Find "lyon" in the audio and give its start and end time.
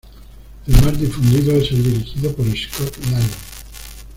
3.05-3.29